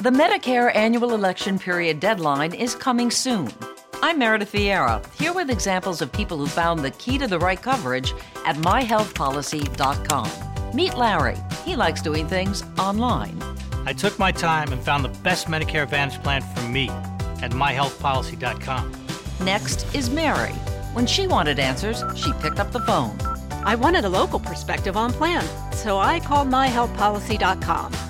[0.00, 3.52] The Medicare annual election period deadline is coming soon.
[4.02, 7.60] I'm Meredith Vieira, here with examples of people who found the key to the right
[7.60, 8.14] coverage
[8.46, 10.74] at myhealthpolicy.com.
[10.74, 11.36] Meet Larry.
[11.66, 13.38] He likes doing things online.
[13.84, 16.88] I took my time and found the best Medicare Advantage plan for me
[17.42, 18.92] at myhealthpolicy.com.
[19.44, 20.54] Next is Mary.
[20.94, 23.18] When she wanted answers, she picked up the phone.
[23.66, 25.44] I wanted a local perspective on plan,
[25.74, 28.09] so I called myhealthpolicy.com.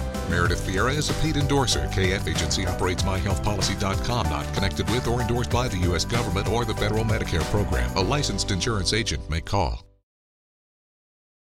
[0.31, 1.81] Meredith Vieira is a paid endorser.
[1.87, 6.05] KF Agency operates myhealthpolicy.com, not connected with or endorsed by the U.S.
[6.05, 7.95] government or the federal Medicare program.
[7.97, 9.85] A licensed insurance agent may call.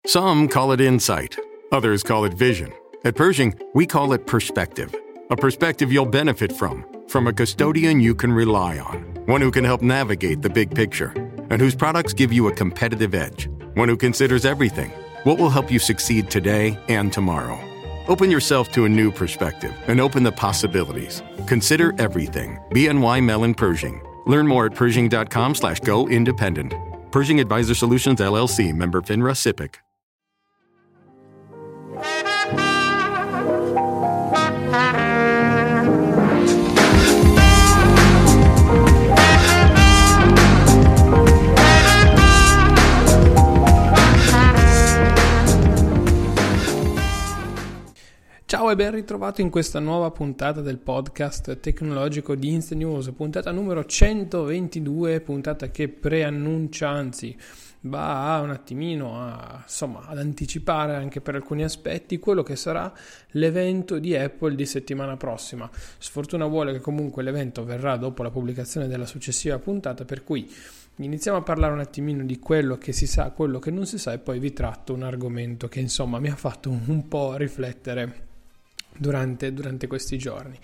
[0.06, 1.38] Some call it insight,
[1.72, 2.74] others call it vision.
[3.06, 4.94] At Pershing, we call it perspective.
[5.30, 9.64] A perspective you'll benefit from, from a custodian you can rely on, one who can
[9.64, 11.14] help navigate the big picture,
[11.50, 14.92] and whose products give you a competitive edge, one who considers everything
[15.24, 17.73] what will help you succeed today and tomorrow.
[18.08, 21.24] Open yourself to a new perspective and open the possibilities.
[21.48, 22.60] Consider everything.
[22.72, 24.02] BNY Mellon Pershing.
[24.26, 26.74] Learn more at Pershing.com slash go independent.
[27.12, 29.76] Pershing Advisor Solutions LLC member FINRA SIPC.
[48.54, 53.50] Ciao e ben ritrovato in questa nuova puntata del podcast tecnologico di Insta News, puntata
[53.50, 57.36] numero 122, puntata che preannuncia, anzi
[57.80, 62.94] va un attimino a, insomma, ad anticipare anche per alcuni aspetti quello che sarà
[63.32, 65.68] l'evento di Apple di settimana prossima.
[65.98, 70.48] Sfortuna vuole che comunque l'evento verrà dopo la pubblicazione della successiva puntata, per cui
[70.98, 74.14] iniziamo a parlare un attimino di quello che si sa, quello che non si sa
[74.14, 78.30] e poi vi tratto un argomento che insomma mi ha fatto un po' riflettere
[78.98, 80.58] durante, durante, questi giorni.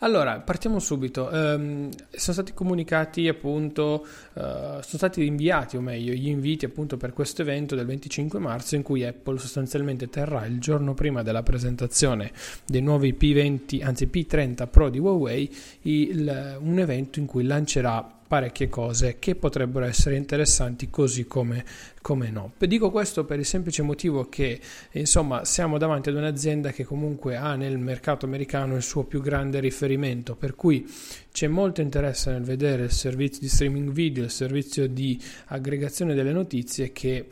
[0.00, 1.28] Allora, partiamo subito.
[1.30, 7.12] Um, sono stati comunicati appunto, uh, sono stati inviati o meglio gli inviti appunto per
[7.12, 12.32] questo evento del 25 marzo in cui Apple sostanzialmente terrà il giorno prima della presentazione
[12.66, 18.68] dei nuovi P20, anzi P30 Pro di Huawei, il, un evento in cui lancerà parecchie
[18.68, 21.64] cose che potrebbero essere interessanti così come,
[22.02, 22.52] come no.
[22.58, 24.60] Dico questo per il semplice motivo che
[24.92, 29.60] insomma siamo davanti ad un'azienda che comunque ha nel mercato americano il suo più grande
[29.60, 30.86] riferimento, per cui
[31.32, 36.32] c'è molto interesse nel vedere il servizio di streaming video, il servizio di aggregazione delle
[36.32, 37.28] notizie che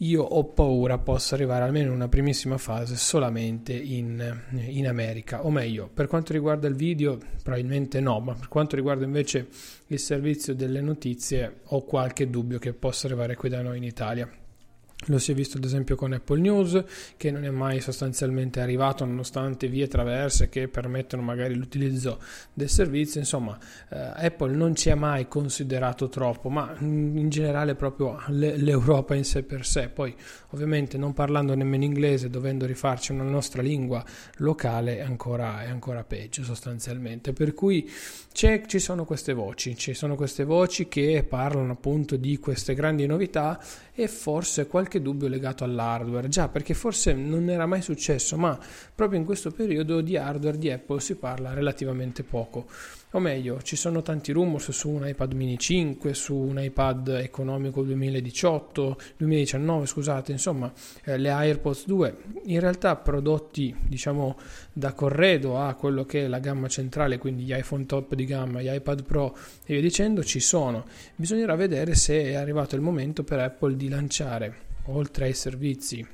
[0.00, 5.50] io ho paura possa arrivare almeno in una primissima fase solamente in, in, America, o
[5.50, 9.48] meglio, per quanto riguarda il video probabilmente no, ma per quanto riguarda invece
[9.86, 14.28] il servizio delle notizie ho qualche dubbio che possa arrivare qui da noi in Italia.
[15.06, 16.82] Lo si è visto ad esempio con Apple News,
[17.16, 22.20] che non è mai sostanzialmente arrivato nonostante vie traverse che permettono magari l'utilizzo
[22.52, 23.20] del servizio.
[23.20, 23.56] Insomma,
[23.90, 29.44] eh, Apple non ci ha mai considerato troppo, ma in generale proprio l'Europa in sé
[29.44, 29.88] per sé.
[29.88, 30.14] Poi,
[30.50, 34.04] ovviamente, non parlando nemmeno inglese, dovendo rifarci una nostra lingua
[34.38, 37.32] locale, è ancora, è ancora peggio sostanzialmente.
[37.32, 37.88] Per cui
[38.32, 43.58] ci sono queste voci, ci sono queste voci che parlano appunto di queste grandi novità
[43.94, 46.28] e forse qualche dubbio legato all'hardware.
[46.28, 48.58] Già, perché forse non era mai successo, ma
[48.94, 52.66] proprio in questo periodo di hardware di Apple si parla relativamente poco
[53.16, 57.82] o meglio, ci sono tanti rumors su un iPad mini 5, su un iPad economico
[57.82, 60.70] 2018, 2019, scusate, insomma,
[61.02, 64.36] eh, le AirPods 2, in realtà prodotti, diciamo,
[64.70, 68.60] da corredo a quello che è la gamma centrale, quindi gli iPhone top di gamma,
[68.60, 70.84] gli iPad Pro e via dicendo, ci sono.
[71.14, 76.06] Bisognerà vedere se è arrivato il momento per Apple di lanciare, oltre ai servizi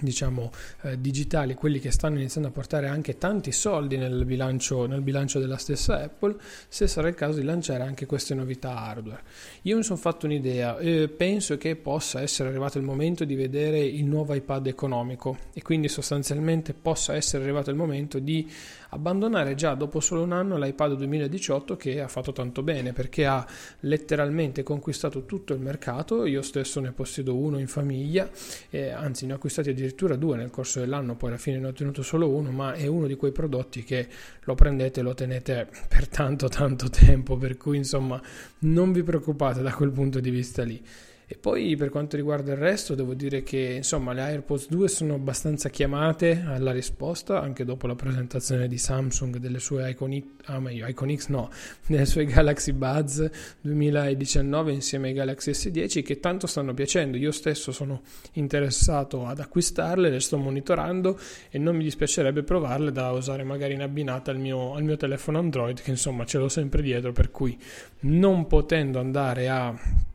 [0.00, 0.50] diciamo
[0.82, 5.38] eh, digitali, quelli che stanno iniziando a portare anche tanti soldi nel bilancio, nel bilancio
[5.38, 6.36] della stessa Apple,
[6.68, 9.22] se sarà il caso di lanciare anche queste novità hardware.
[9.62, 13.78] Io mi sono fatto un'idea, eh, penso che possa essere arrivato il momento di vedere
[13.80, 18.48] il nuovo iPad economico e quindi sostanzialmente possa essere arrivato il momento di
[18.90, 23.46] abbandonare già dopo solo un anno l'iPad 2018 che ha fatto tanto bene perché ha
[23.80, 28.28] letteralmente conquistato tutto il mercato, io stesso ne possiedo uno in famiglia,
[28.70, 31.72] eh, anzi ne ho acquistati addirittura due nel corso dell'anno, poi alla fine ne ho
[31.72, 34.08] tenuto solo uno, ma è uno di quei prodotti che
[34.44, 38.20] lo prendete e lo tenete per tanto tanto tempo, per cui insomma
[38.60, 40.82] non vi preoccupate da quel punto di vista lì.
[41.32, 45.14] E poi per quanto riguarda il resto, devo dire che insomma le AirPods 2 sono
[45.14, 50.88] abbastanza chiamate alla risposta, anche dopo la presentazione di Samsung delle sue Icon, ah, meglio,
[50.88, 51.48] Icon X, no,
[51.86, 53.30] delle sue Galaxy Buds
[53.60, 57.16] 2019 insieme ai Galaxy S10 che tanto stanno piacendo.
[57.16, 58.02] Io stesso sono
[58.32, 61.16] interessato ad acquistarle, le sto monitorando
[61.48, 65.38] e non mi dispiacerebbe provarle da usare magari in abbinata al mio, al mio telefono
[65.38, 67.56] Android, che insomma ce l'ho sempre dietro, per cui
[68.00, 70.08] non potendo andare a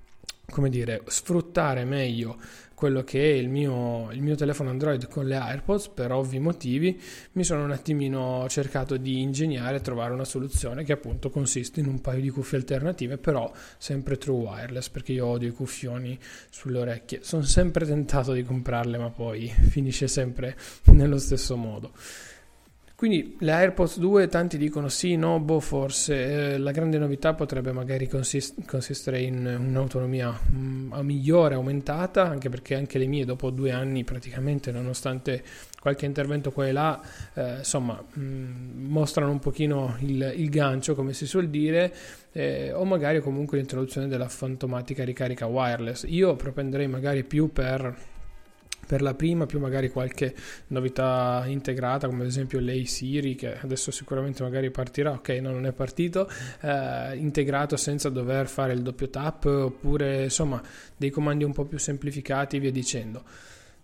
[0.49, 2.37] come dire, sfruttare meglio
[2.75, 7.01] quello che è il mio, il mio, telefono Android con le AirPods per ovvi motivi
[7.31, 11.87] mi sono un attimino cercato di ingegnare e trovare una soluzione che appunto consiste in
[11.87, 16.19] un paio di cuffie alternative però sempre true wireless perché io odio i cuffioni
[16.49, 17.19] sulle orecchie.
[17.23, 20.57] Sono sempre tentato di comprarle ma poi finisce sempre
[20.91, 21.93] nello stesso modo
[22.95, 27.73] quindi le AirPods 2 tanti dicono sì, no, boh, forse eh, la grande novità potrebbe
[27.73, 33.49] magari consist- consistere in un'autonomia mh, mm, migliore, aumentata, anche perché anche le mie dopo
[33.49, 35.43] due anni praticamente, nonostante
[35.77, 37.01] qualche intervento qua e là,
[37.33, 41.93] eh, insomma, mh, mm, mostrano un pochino il, il, gancio, come si suol dire,
[42.31, 46.05] eh, o magari comunque l'introduzione della fantomatica ricarica wireless.
[46.07, 48.13] Io propenderei magari più per
[48.85, 50.33] per la prima più magari qualche
[50.67, 55.11] novità integrata come ad esempio l'A Siri che adesso sicuramente magari partirà.
[55.11, 56.29] Ok no non è partito
[56.61, 60.61] eh, integrato senza dover fare il doppio tap oppure insomma
[60.95, 63.23] dei comandi un po' più semplificati via dicendo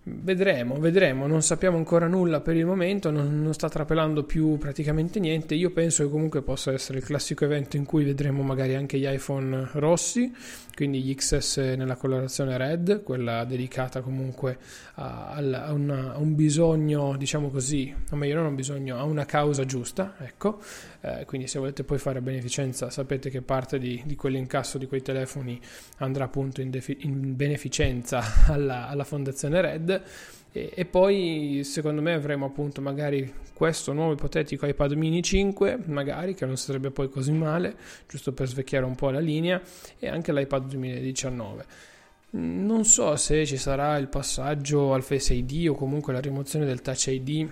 [0.03, 5.19] Vedremo, vedremo, non sappiamo ancora nulla per il momento, non, non, sta trapelando più praticamente
[5.19, 5.53] niente.
[5.53, 9.05] Io penso che comunque possa essere il classico evento in cui vedremo magari anche gli
[9.05, 10.33] iPhone rossi,
[10.73, 14.57] quindi gli XS nella colorazione red, quella dedicata comunque
[14.95, 19.25] a, a, una, a un bisogno, diciamo così, o meglio non un bisogno, a una
[19.25, 20.61] causa giusta, ecco.
[21.01, 25.01] Eh, quindi se volete poi fare beneficenza sapete che parte di, di quell'incasso di quei
[25.01, 25.59] telefoni
[25.97, 29.90] andrà appunto in, defi- in beneficenza alla, alla fondazione red
[30.51, 36.33] e, e, poi secondo me avremo appunto magari questo nuovo ipotetico iPad mini 5 magari
[36.33, 37.75] che non sarebbe poi così male
[38.07, 39.61] giusto per svecchiare un po' la linea
[39.97, 41.65] e anche l'iPad 2019
[42.31, 46.81] non so se ci sarà il passaggio al Face ID o comunque la rimozione del
[46.81, 47.49] Touch ID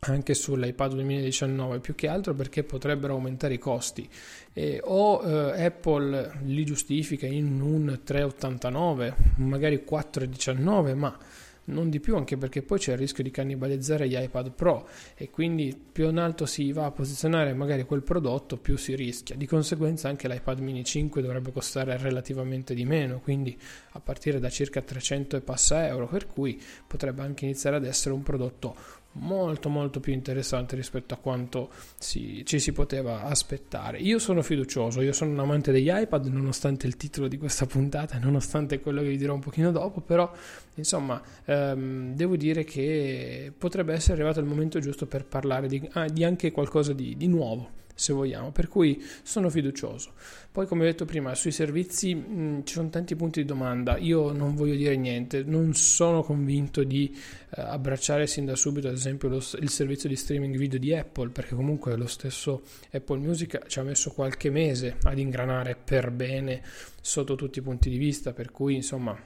[0.00, 4.08] anche sull'iPad 2019 più che altro perché potrebbero aumentare i costi.
[4.52, 11.18] E, o eh, Apple li giustifica in un 3,89 magari 4,19 ma
[11.66, 15.30] non di più anche perché poi c'è il rischio di cannibalizzare gli iPad Pro e
[15.30, 19.36] quindi più in alto si va a posizionare magari quel prodotto più si rischia.
[19.36, 23.56] Di conseguenza anche l'iPad mini 5 dovrebbe costare relativamente di meno quindi
[23.92, 28.14] a partire da circa 300 e passa euro per cui potrebbe anche iniziare ad essere
[28.14, 28.76] un prodotto
[29.18, 33.98] molto molto più interessante rispetto a quanto si, ci si poteva aspettare.
[33.98, 38.18] Io sono fiducioso, io sono un amante degli iPad nonostante il titolo di questa puntata,
[38.22, 40.30] nonostante quello che vi dirò un pochino dopo, però
[40.74, 46.06] insomma ehm, devo dire che potrebbe essere arrivato il momento giusto per parlare di, ah,
[46.06, 50.12] di anche qualcosa di, di nuovo se vogliamo, per cui sono fiducioso.
[50.52, 54.32] Poi come ho detto prima, sui servizi mh, ci sono tanti punti di domanda, io
[54.32, 57.10] non voglio dire niente, non sono convinto di
[57.56, 61.30] eh, abbracciare sin da subito ad esempio lo, il servizio di streaming video di Apple,
[61.30, 62.62] perché comunque lo stesso
[62.92, 66.62] Apple Music ci ha messo qualche mese ad ingranare per bene
[67.00, 69.18] sotto tutti i punti di vista, per cui insomma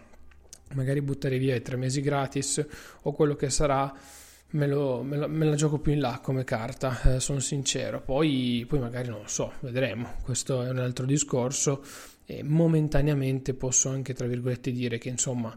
[0.75, 2.65] magari buttare via i tre mesi gratis
[3.03, 3.93] o quello che sarà
[4.51, 8.01] me, lo, me, lo, me, la gioco più in là come carta, eh, sono sincero.
[8.01, 10.15] Poi, poi magari non lo so, vedremo.
[10.23, 11.83] Questo è un altro discorso.
[12.25, 15.55] E momentaneamente posso anche, tra virgolette, dire che insomma.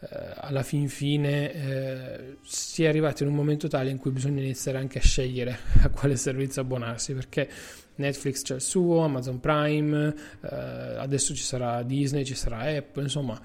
[0.00, 4.42] Eh, alla fin fine eh, si è arrivati in un momento tale in cui bisogna
[4.42, 7.48] iniziare anche a scegliere a quale servizio abbonarsi perché
[7.94, 10.56] Netflix c'è il suo, Amazon Prime, eh,
[10.98, 13.40] adesso ci sarà Disney, ci sarà Apple, insomma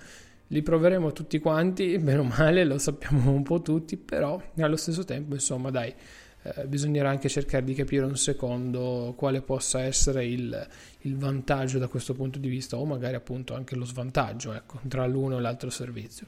[0.50, 5.34] li proveremo tutti quanti, meno male, lo sappiamo un po' tutti, però allo stesso tempo,
[5.34, 5.94] insomma, dai,
[6.44, 10.68] eh, bisognerà anche cercare di capire un secondo quale possa essere il,
[11.01, 15.06] il, vantaggio da questo punto di vista, o magari appunto anche lo svantaggio, ecco, tra
[15.06, 16.27] l'uno e l'altro servizio.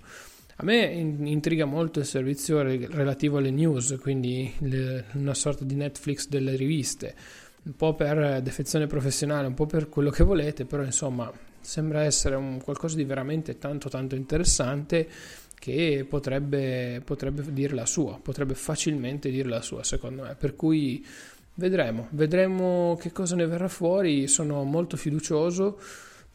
[0.58, 4.54] A me intriga molto il servizio relativo alle news, quindi
[5.14, 7.16] una sorta di Netflix delle riviste,
[7.64, 12.36] un po' per defezione professionale, un po' per quello che volete, però insomma sembra essere
[12.36, 15.08] un qualcosa di veramente tanto tanto interessante
[15.62, 21.06] che potrebbe, potrebbe dire la sua, potrebbe facilmente dire la sua secondo me, per cui
[21.56, 25.80] vedremo, vedremo che cosa ne verrà fuori, sono molto fiducioso,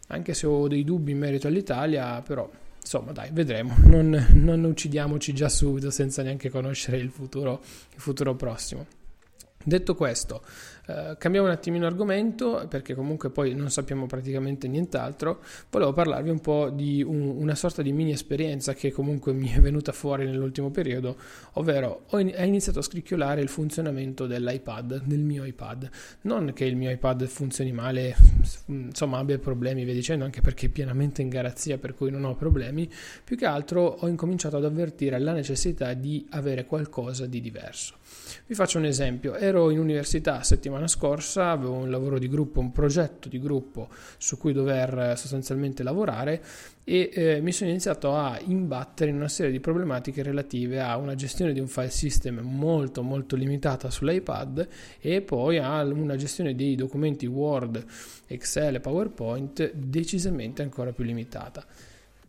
[0.08, 2.48] anche se ho dei dubbi in merito all'Italia, però
[2.80, 7.60] insomma dai, vedremo, non, non uccidiamoci già subito senza neanche conoscere il futuro,
[7.94, 8.86] il futuro prossimo.
[9.64, 10.42] Detto questo,
[10.86, 15.42] Uh, cambiamo un attimino argomento perché comunque poi non sappiamo praticamente nient'altro.
[15.70, 19.60] Volevo parlarvi un po' di un, una sorta di mini esperienza che comunque mi è
[19.60, 21.16] venuta fuori nell'ultimo periodo,
[21.54, 25.90] ovvero ho in, iniziato a scricchiolare il funzionamento dell'iPad, del mio iPad.
[26.22, 28.14] Non che il mio iPad funzioni male,
[28.66, 32.36] insomma abbia problemi, via dicendo, anche perché è pienamente in garanzia per cui non ho
[32.36, 32.88] problemi,
[33.24, 37.96] più che altro ho incominciato ad avvertire la necessità di avere qualcosa di diverso.
[38.48, 42.70] Vi faccio un esempio, ero in università settimana scorsa, avevo un lavoro di gruppo, un
[42.70, 46.40] progetto di gruppo su cui dover eh, sostanzialmente lavorare
[46.84, 51.16] e eh, mi sono iniziato a imbattere in una serie di problematiche relative a una
[51.16, 54.68] gestione di un file system molto molto limitata sull'iPad
[55.00, 57.84] e poi a una gestione dei documenti Word,
[58.28, 61.66] Excel e PowerPoint decisamente ancora più limitata.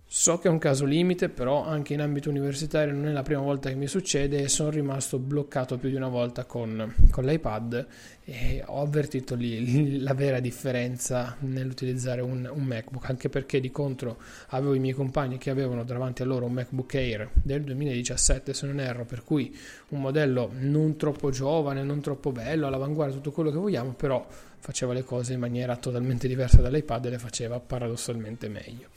[0.09, 3.41] So che è un caso limite, però anche in ambito universitario non è la prima
[3.41, 7.85] volta che mi succede e sono rimasto bloccato più di una volta con, con l'iPad
[8.23, 14.17] e ho avvertito lì la vera differenza nell'utilizzare un, un, MacBook, anche perché di contro
[14.47, 18.65] avevo i miei compagni che avevano davanti a loro un MacBook Air del 2017 se
[18.65, 19.53] non erro, per cui
[19.89, 24.25] un modello non troppo giovane, non troppo bello, all'avanguardia, tutto quello che vogliamo, però
[24.57, 28.87] faceva le cose in maniera totalmente diversa dall'iPad e le faceva paradossalmente meglio.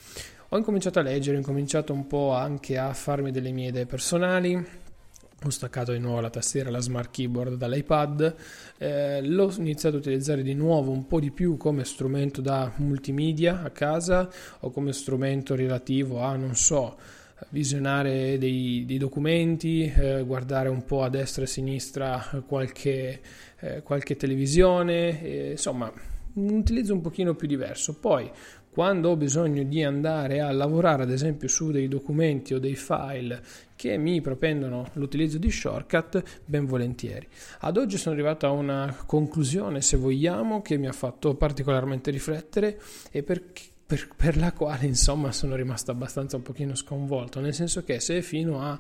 [0.53, 4.53] Ho incominciato a leggere, ho incominciato un po' anche a farmi delle mie idee personali.
[5.45, 8.35] Ho staccato di nuovo la tastiera, la smart keyboard dall'iPad,
[8.79, 13.63] eh, l'ho iniziato a utilizzare di nuovo un po' di più come strumento da multimedia
[13.63, 14.29] a casa
[14.59, 16.99] o come strumento relativo a, non so,
[17.51, 23.21] visionare dei, dei documenti, eh, guardare un po' a destra e a sinistra qualche,
[23.61, 25.11] eh, qualche televisione,
[25.53, 25.93] insomma
[26.33, 27.99] un utilizzo un pochino più diverso.
[27.99, 28.31] Poi
[28.71, 33.43] quando ho bisogno di andare a lavorare ad esempio su dei documenti o dei file
[33.75, 37.27] che mi propendono l'utilizzo di shortcut, ben volentieri.
[37.61, 42.79] Ad oggi sono arrivato a una conclusione, se vogliamo, che mi ha fatto particolarmente riflettere
[43.11, 43.43] e per,
[43.87, 48.23] per, per la quale insomma sono rimasto abbastanza un pochino sconvolto, nel senso che se
[48.23, 48.79] fino a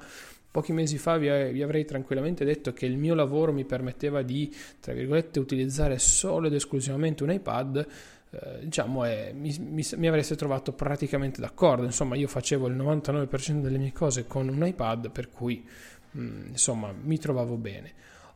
[0.50, 4.52] Pochi mesi fa vi, vi, avrei tranquillamente detto che il mio lavoro mi permetteva di,
[4.80, 7.86] tra virgolette, utilizzare solo ed esclusivamente un iPad
[8.30, 11.84] eh, diciamo, è, mi, mi, mi, avreste trovato praticamente d'accordo.
[11.84, 15.66] Insomma, io facevo il 99% delle mie cose con un iPad, per cui
[16.12, 17.92] mh, mm, insomma mi trovavo bene.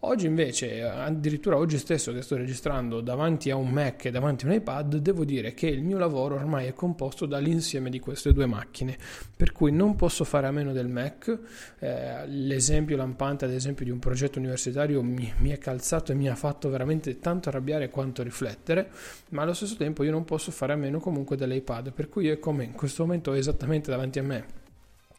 [0.07, 4.49] Oggi invece, addirittura oggi stesso che sto registrando davanti a un Mac e davanti a
[4.49, 8.45] un iPad, devo dire che il mio lavoro ormai è composto dall'insieme di queste due
[8.45, 8.99] macchine,
[9.35, 11.39] per cui non posso fare a meno del Mac.
[11.79, 16.29] Eh, l'esempio lampante, ad esempio, di un progetto universitario mi, mi è calzato e mi
[16.29, 18.91] ha fatto veramente tanto arrabbiare quanto riflettere,
[19.31, 22.39] ma allo stesso tempo io non posso fare a meno comunque dell'iPad, per cui è
[22.39, 24.63] come in questo momento esattamente davanti a me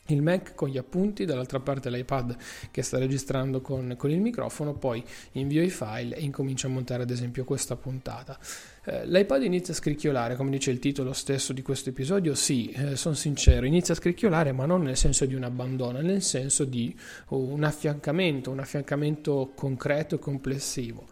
[0.07, 2.35] il Mac con gli appunti, dall'altra parte l'iPad
[2.71, 7.03] che sta registrando con, con, il microfono, poi invio i file e incomincio a montare
[7.03, 8.37] ad esempio questa puntata.
[8.85, 12.95] Eh, L'iPad inizia a scricchiolare, come dice il titolo stesso di questo episodio, sì, eh,
[12.95, 16.95] sono sincero, inizia a scricchiolare ma non nel senso di un abbandono, nel senso di
[17.29, 21.07] un affiancamento, un affiancamento concreto e complessivo.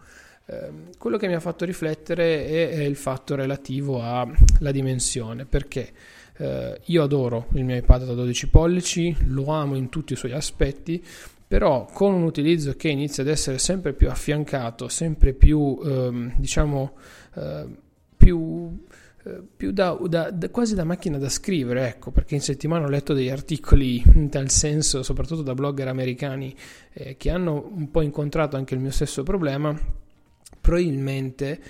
[0.46, 5.92] Eh, quello che mi ha fatto riflettere è il fatto relativo alla dimensione, perché
[6.36, 10.32] eh, io adoro il mio iPad da 12 pollici, lo amo in tutti i suoi
[10.32, 11.02] aspetti,
[11.46, 16.92] però con un utilizzo che inizia ad essere sempre più affiancato, sempre più, ehm, diciamo,
[17.34, 17.66] eh,
[18.16, 18.84] più,
[19.24, 22.88] eh, più da, da, da, quasi da macchina da scrivere, ecco, perché in settimana ho
[22.88, 26.54] letto degli articoli in tal senso, soprattutto da blogger americani
[26.92, 29.78] eh, che hanno un po' incontrato anche il mio stesso problema,
[30.60, 31.60] probabilmente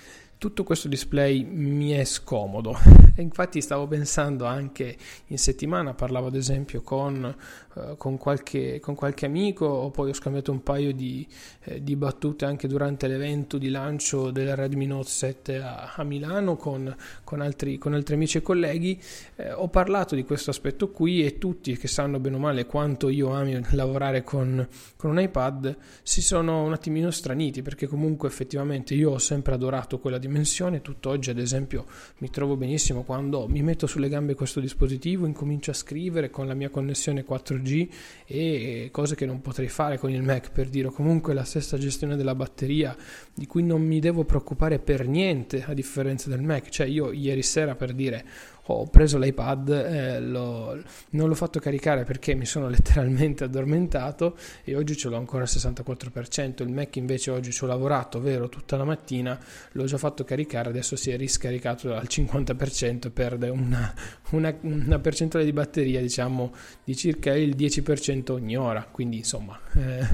[0.45, 2.77] tutto questo display mi è scomodo.
[3.17, 4.97] E infatti stavo pensando anche
[5.29, 7.35] in settimana, parlavo ad esempio con,
[7.75, 11.25] uh, con, qualche, con qualche, amico, poi ho scambiato un paio di,
[11.63, 16.57] eh, di, battute anche durante l'evento di lancio del Redmi Note 7 a, a Milano
[16.57, 19.01] con, con, altri, con, altri, amici e colleghi.
[19.37, 23.09] Eh, ho parlato di questo aspetto qui e tutti che sanno bene o male quanto
[23.09, 28.95] io ami lavorare con, con un iPad si sono un attimino straniti perché comunque effettivamente
[28.95, 30.83] io ho sempre adorato quella dimensione dimensione.
[30.83, 31.87] Tutt'oggi, ad esempio,
[32.19, 36.55] mi trovo benissimo quando mi metto sulle gambe questo dispositivo, incomincio a scrivere con la
[36.55, 37.89] mia connessione 4G
[38.27, 42.17] e cose che non potrei fare con il Mac per dire comunque la stessa gestione
[42.17, 42.97] della batteria
[43.33, 46.69] di cui non mi devo preoccupare per niente a differenza del Mac.
[46.69, 48.25] Cioè, io ieri sera per dire
[48.67, 54.75] ho preso l'iPad, eh, l'ho, non l'ho fatto caricare perché mi sono letteralmente addormentato e
[54.75, 58.77] oggi ce l'ho ancora al 64%, il Mac invece oggi ci ho lavorato, vero, tutta
[58.77, 59.39] la mattina,
[59.73, 63.93] l'ho già fatto caricare, adesso si è riscaricato al 50%, perde una,
[64.31, 66.53] una, una percentuale di batteria diciamo
[66.85, 70.07] di circa il 10% ogni ora, quindi insomma eh,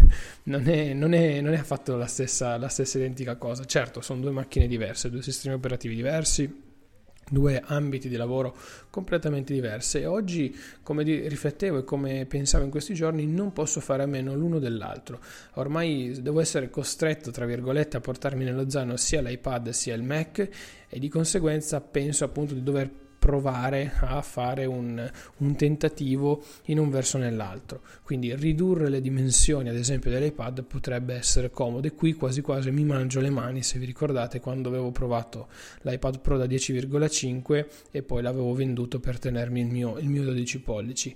[0.44, 4.20] non, è, non, è, non è affatto la stessa, la stessa identica cosa, certo sono
[4.20, 6.68] due macchine diverse, due sistemi operativi diversi
[7.30, 8.54] due ambiti di lavoro
[8.90, 9.98] completamente diversi.
[9.98, 14.34] E oggi come riflettevo e come pensavo in questi giorni non posso fare a meno
[14.34, 15.20] l'uno dell'altro.
[15.54, 20.48] Ormai devo essere costretto tra virgolette a portarmi nello zaino sia l'iPad sia il Mac
[20.88, 26.90] e di conseguenza penso appunto di dover provare a fare un, un, tentativo in un
[26.90, 27.82] verso o nell'altro.
[28.02, 32.82] Quindi ridurre le dimensioni, ad esempio, dell'iPad potrebbe essere comodo e qui quasi quasi mi
[32.82, 35.48] mangio le mani, se vi ricordate, quando avevo provato
[35.82, 40.60] l'iPad Pro da 10,5 e poi l'avevo venduto per tenermi il mio, il mio 12
[40.62, 41.14] pollici.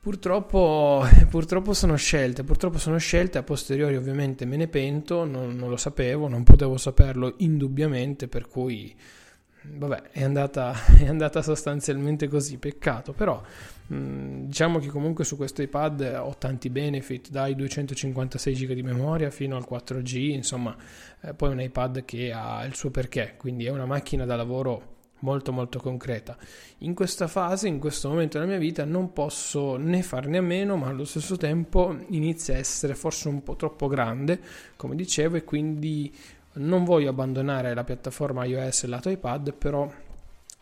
[0.00, 5.68] Purtroppo, purtroppo, sono scelte, purtroppo sono scelte, a posteriori ovviamente me ne pento, non, non
[5.68, 8.94] lo sapevo, non potevo saperlo indubbiamente, per cui
[9.66, 13.40] vabbè, è andata, è andata sostanzialmente così, peccato, però
[13.86, 18.82] mh, mm, diciamo che comunque su questo iPad ho tanti benefit, dai 256 GB di
[18.82, 20.76] memoria fino al 4G, insomma,
[21.22, 24.92] eh, poi un iPad che ha il suo perché, quindi è una macchina da lavoro
[25.24, 26.36] molto molto concreta.
[26.78, 30.76] In questa fase, in questo momento della mia vita, non posso né farne a meno,
[30.76, 34.38] ma allo stesso tempo inizia a essere forse un po' troppo grande,
[34.76, 36.12] come dicevo, e quindi
[36.54, 39.90] non voglio abbandonare la piattaforma iOS lato iPad, però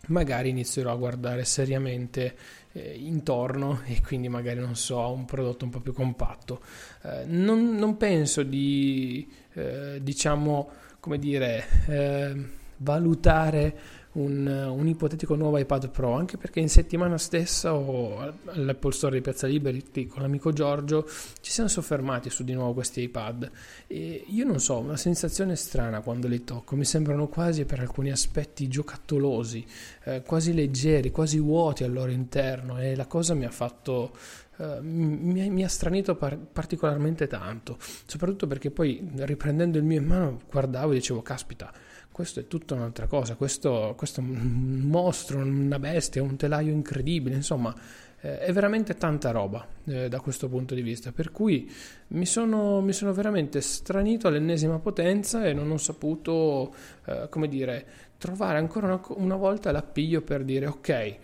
[0.09, 2.37] magari inizierò a guardare seriamente
[2.73, 6.61] eh, intorno e quindi magari non so un prodotto un po' più compatto.
[7.03, 10.71] Eh, non, non, penso di eh, diciamo
[11.01, 12.35] come dire eh,
[12.79, 19.17] valutare un, un, ipotetico nuovo iPad Pro, anche perché in settimana stessa o all'Apple Store
[19.17, 21.09] di Piazza Liberty con l'amico Giorgio
[21.41, 23.51] ci siamo soffermati su di nuovo questi iPad.
[23.87, 28.11] E io non so, una sensazione strana quando li tocco, mi sembrano quasi per alcuni
[28.11, 29.65] aspetti giocattolosi,
[30.05, 34.13] eh, quasi leggeri, quasi vuoti al loro interno e la cosa mi ha fatto
[34.55, 40.05] Uh, mi, mi, ha stranito par- particolarmente tanto, soprattutto perché poi riprendendo il mio in
[40.05, 41.73] mano guardavo e dicevo, caspita,
[42.13, 47.35] questo è tutta un'altra cosa, questo, questo è un mostro, una bestia, un telaio incredibile,
[47.35, 47.75] insomma
[48.21, 51.71] eh, è veramente tanta roba eh, da questo punto di vista, per cui
[52.09, 56.75] mi sono, mi sono veramente stranito all'ennesima potenza e non ho saputo,
[57.07, 57.85] eh, come dire,
[58.19, 61.19] trovare ancora una, una volta l'appiglio per dire ok,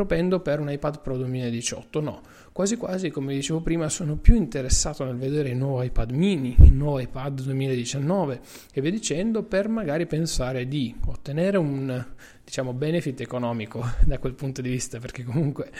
[0.00, 2.22] propendo per un iPad Pro 2018, no.
[2.52, 6.72] Quasi quasi, come dicevo prima, sono più interessato nel vedere il nuovo iPad mini, il
[6.72, 8.40] nuovo iPad 2019
[8.72, 12.06] e via dicendo, per magari pensare di ottenere un
[12.42, 15.70] diciamo benefit economico da quel punto di vista, perché comunque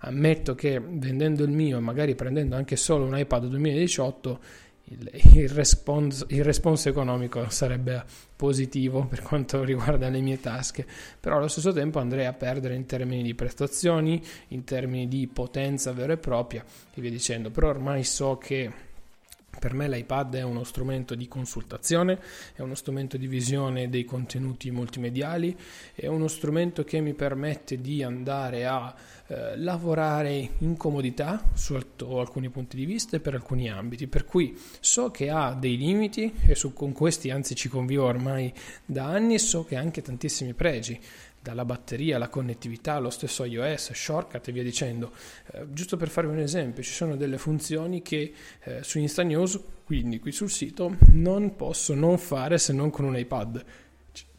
[0.00, 4.40] ammetto che vendendo il mio e magari prendendo anche solo un iPad 2018
[4.84, 10.86] il, il, response, il response economico sarebbe positivo per quanto riguarda le mie tasche,
[11.18, 15.92] però allo stesso tempo andrei a perdere in termini di prestazioni, in termini di potenza
[15.92, 18.88] vera e propria e via dicendo, però ormai so che
[19.58, 22.18] per me l'iPad è uno strumento di consultazione,
[22.54, 25.56] è uno strumento di visione dei contenuti multimediali,
[25.94, 28.94] è uno strumento che mi permette di andare a
[29.26, 34.58] eh, lavorare in comodità sotto alcuni punti di vista e per alcuni ambiti, per cui
[34.80, 38.52] so che ha dei limiti e su, con questi anzi ci convivo ormai
[38.84, 40.98] da anni so che ha anche tantissimi pregi
[41.40, 45.12] dalla batteria alla connettività, allo stesso iOS, shortcut e via dicendo.
[45.52, 49.58] Eh, giusto per farvi un esempio, ci sono delle funzioni che eh, su Insta News,
[49.84, 53.64] quindi qui sul sito, non posso non fare se non con un iPad.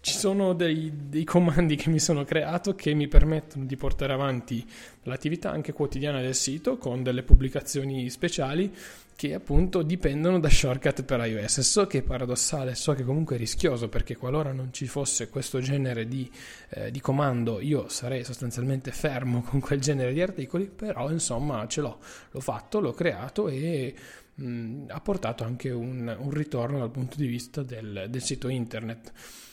[0.01, 4.67] Ci sono dei, dei, comandi che mi sono creato che mi permettono di portare avanti
[5.03, 8.73] l'attività anche quotidiana del sito con delle pubblicazioni speciali
[9.15, 11.59] che appunto dipendono da shortcut per iOS.
[11.59, 15.59] So che è paradossale, so che comunque è rischioso perché qualora non ci fosse questo
[15.59, 16.27] genere di,
[16.69, 21.81] eh, di, comando io sarei sostanzialmente fermo con quel genere di articoli, però insomma ce
[21.81, 21.99] l'ho,
[22.31, 23.93] l'ho fatto, l'ho creato e
[24.33, 28.47] mh, mm, ha portato anche un, un, ritorno dal punto di vista del, del sito
[28.47, 29.11] internet.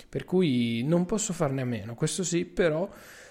[0.08, 2.88] Per cui non posso farne a meno, questo sì, però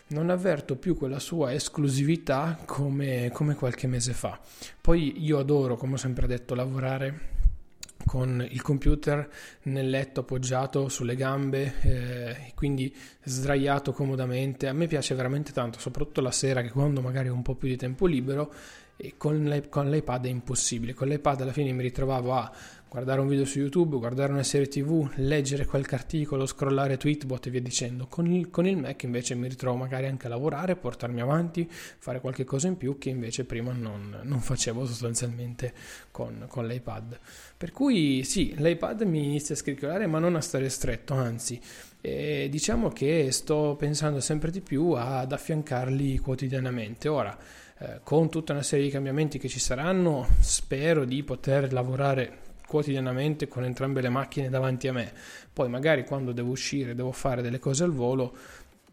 [0.09, 4.39] non avverto più quella sua esclusività come, come qualche mese fa.
[4.79, 7.35] Poi io adoro, come ho sempre detto, lavorare
[8.05, 9.29] con il computer
[9.63, 14.67] nel letto appoggiato sulle gambe, eh, quindi sdraiato comodamente.
[14.67, 17.67] A me piace veramente tanto, soprattutto la sera che quando magari ho un po' più
[17.67, 18.53] di tempo libero
[18.97, 20.93] e con, l'i- con l'iPad è impossibile.
[20.93, 22.51] Con l'iPad alla fine mi ritrovavo a
[22.89, 27.49] guardare un video su YouTube, guardare una serie TV, leggere qualche articolo, scrollare Tweetbot e
[27.51, 28.07] via dicendo.
[28.07, 32.19] Con il, con il Mac invece mi ritrovo magari anche a lavorare, portarmi avanti, fare
[32.19, 35.73] qualche cosa in più che invece prima non, non facevo sostanzialmente
[36.09, 37.19] con, con l'iPad.
[37.55, 41.59] Per cui sì, l'iPad mi inizia a scricchiolare ma non a stare stretto, anzi
[41.99, 47.09] e diciamo che sto pensando sempre di più ad affiancarli quotidianamente.
[47.09, 47.37] Ora,
[47.79, 53.47] eh, con tutta una serie di cambiamenti che ci saranno, spero di poter lavorare quotidianamente
[53.47, 55.11] con entrambe le macchine davanti a me.
[55.53, 58.35] Poi magari quando devo uscire, devo fare delle cose al volo,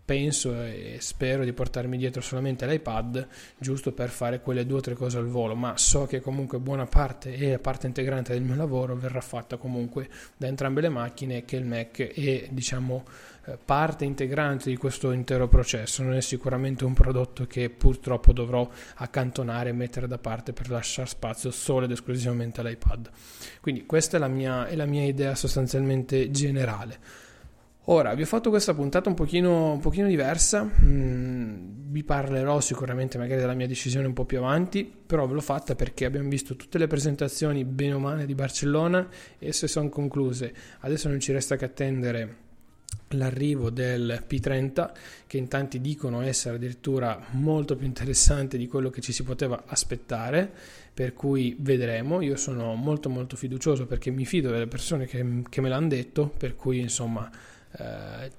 [0.05, 3.27] penso e spero di portarmi dietro solamente l'iPad
[3.59, 6.85] giusto per fare quelle due o tre cose al volo ma so che comunque buona
[6.85, 11.57] parte e parte integrante del mio lavoro verrà fatta comunque da entrambe le macchine che
[11.57, 13.05] il Mac è diciamo
[13.47, 16.03] eh, parte integrante di questo intero processo.
[16.03, 21.09] Non è sicuramente un prodotto che purtroppo dovrò accantonare e mettere da parte per lasciare
[21.09, 23.11] spazio solo ed esclusivamente all'iPad.
[23.61, 27.24] Quindi questa è la mia, è la mia idea sostanzialmente generale
[27.89, 33.19] Ora, vi ho fatto questa puntata un pochino, un pochino diversa, mm, vi parlerò sicuramente
[33.19, 36.57] magari della mia decisione un po' più avanti, però ve l'ho fatta perché abbiamo visto
[36.57, 39.07] tutte le presentazioni bene o male di Barcellona
[39.39, 40.55] e se sono concluse.
[40.81, 42.37] Adesso non ci resta che attendere
[43.11, 44.91] l'arrivo del P30
[45.27, 49.65] che in tanti dicono essere addirittura molto più interessante di quello che ci si poteva
[49.67, 50.51] aspettare
[50.93, 55.61] per cui vedremo io sono molto molto fiducioso perché mi fido delle persone che, che
[55.61, 57.31] me l'hanno detto per cui insomma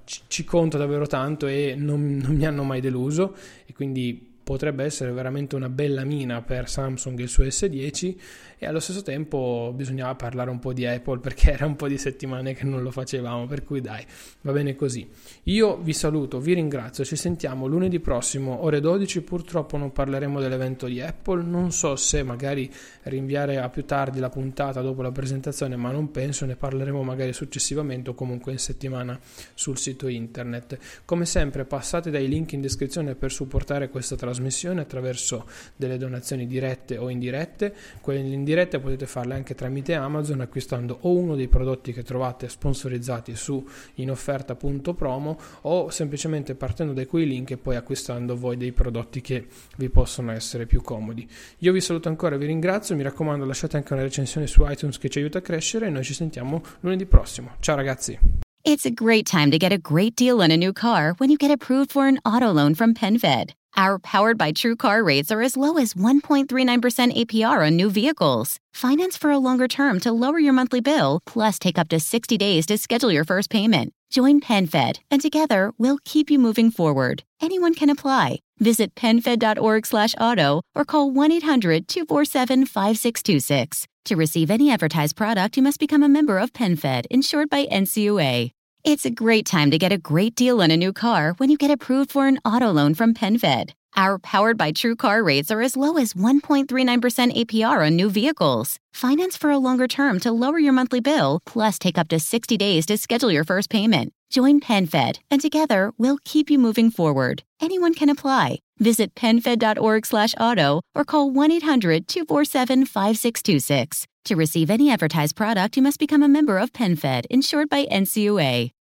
[0.06, 4.84] ci, ci, conta davvero tanto e non, non mi hanno mai deluso e quindi potrebbe
[4.84, 8.16] essere veramente una bella mina per Samsung e il suo S10
[8.60, 11.98] e allo stesso tempo bisognava parlare un po' di Apple perché era un po' di
[11.98, 14.06] settimane che non lo facevamo, per cui dai,
[14.42, 15.10] va bene così.
[15.46, 20.86] Io vi saluto, vi ringrazio, ci sentiamo lunedì prossimo ore 12, purtroppo non parleremo dell'evento
[20.86, 22.72] di Apple, non so se magari
[23.04, 27.34] rinviare a più tardi la puntata dopo la presentazione, ma non penso, ne parleremo magari
[27.34, 29.20] successivamente o comunque in settimana
[29.56, 30.78] sul sito internet.
[31.04, 34.34] Come sempre passate dai link in descrizione per supportare questa trasmissione
[34.82, 35.45] attraverso
[35.76, 41.12] delle donazioni dirette o indirette, quelle in dirette potete farle anche tramite Amazon acquistando o
[41.12, 47.58] uno dei prodotti che trovate sponsorizzati su inofferta.promo o semplicemente partendo da quei link e
[47.58, 51.28] poi acquistando voi dei prodotti che vi possono essere più comodi.
[51.60, 55.10] Io vi saluto ancora, vi ringrazio, mi raccomando lasciate anche una recensione su iTunes che
[55.10, 57.56] ci aiuta a crescere e noi ci sentiamo lunedì prossimo.
[57.60, 58.43] Ciao ragazzi!
[58.67, 61.38] It's a great time to get a great deal on a new car when you
[61.38, 63.52] get approved for an auto loan from PenFed.
[63.78, 68.58] Our powered by True car rates are as low as 1.39% APR on new vehicles.
[68.74, 72.38] Finance for a longer term to lower your monthly bill, plus take up to 60
[72.38, 73.92] days to schedule your first payment.
[74.10, 77.24] Join PenFed, and together we'll keep you moving forward.
[77.42, 78.40] Anyone can apply.
[78.60, 83.88] Visit PenFed.org/auto or call 1-800-247-5626.
[84.06, 88.52] To receive any advertised product, you must become a member of PenFed, insured by NCUA.
[88.86, 91.58] It's a great time to get a great deal on a new car when you
[91.58, 93.71] get approved for an auto loan from PenFed.
[93.95, 98.78] Our powered by True car rates are as low as 1.39% APR on new vehicles.
[98.93, 102.58] Finance for a longer term to lower your monthly bill, plus take up to 60
[102.58, 104.13] days to schedule your first payment.
[104.30, 107.41] Join PenFed, and together we'll keep you moving forward.
[107.60, 108.60] Anyone can apply.
[108.80, 114.06] Visit PenFed.org slash auto or call 1-800-247-5626.
[114.26, 118.72] To receive any advertised product, you must become a member of PenFed, insured by NCUA.